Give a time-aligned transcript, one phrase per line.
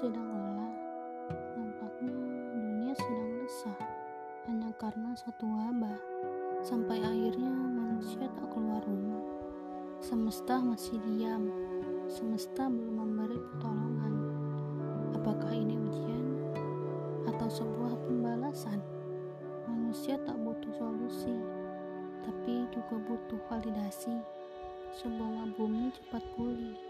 [0.00, 0.72] sedang lelah.
[1.60, 2.16] Nampaknya
[2.56, 3.78] dunia sedang resah
[4.48, 6.00] hanya karena satu wabah.
[6.64, 9.20] Sampai akhirnya manusia tak keluar rumah.
[10.00, 11.52] Semesta masih diam.
[12.08, 14.14] Semesta belum memberi pertolongan.
[15.20, 16.24] Apakah ini ujian
[17.28, 18.80] atau sebuah pembalasan?
[19.68, 21.36] Manusia tak butuh solusi,
[22.24, 24.16] tapi juga butuh validasi.
[24.96, 26.89] Sebuah bumi cepat pulih.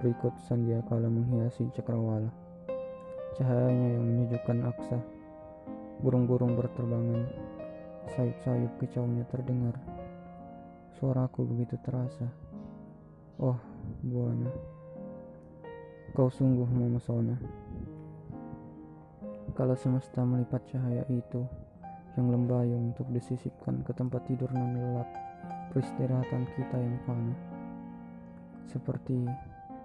[0.00, 2.32] Berikut Sandiakala menghiasi cakrawala.
[3.36, 4.96] Cahayanya yang menyejukkan aksa.
[6.00, 7.28] Burung-burung berterbangan.
[8.16, 9.76] Sayup-sayup kicaunya terdengar.
[10.96, 12.32] Suaraku begitu terasa.
[13.36, 13.60] Oh,
[14.00, 14.48] Buana.
[16.16, 17.36] Kau sungguh memesona.
[19.52, 21.44] Kalau semesta melipat cahaya itu,
[22.16, 25.08] yang lembayung untuk disisipkan ke tempat tidur non lelap
[25.70, 27.36] peristirahatan kita yang fana.
[28.66, 29.28] Seperti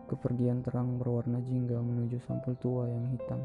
[0.06, 3.42] kepergian terang berwarna jingga menuju sampul tua yang hitam.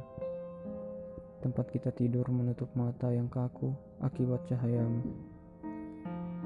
[1.41, 3.73] Tempat kita tidur menutup mata yang kaku
[4.05, 5.01] akibat cahayamu.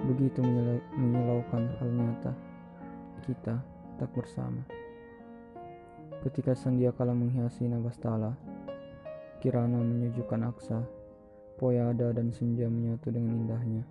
[0.06, 0.38] Begitu
[0.94, 2.32] menyilaukan hal nyata,
[3.26, 3.58] kita
[3.98, 4.62] tak bersama.
[6.22, 8.38] Ketika Sandiakala menghiasi Nabastala,
[9.42, 10.80] Kirana menyejukkan aksa
[11.54, 13.84] Poyada dan senja menyatu dengan indahnya.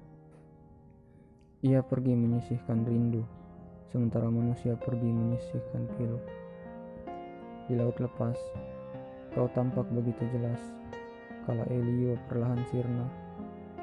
[1.64, 3.24] Ia pergi menyisihkan rindu,
[3.92, 6.20] sementara manusia pergi menyisihkan pilu.
[7.68, 8.36] Di laut lepas,
[9.34, 10.60] kau tampak begitu jelas.
[11.44, 13.08] Kala Elio perlahan sirna,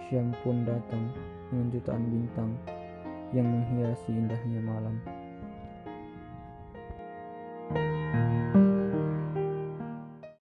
[0.09, 1.13] Syam pun datang
[1.53, 2.51] dengan jutaan bintang
[3.37, 5.20] yang menghiasi indahnya malam.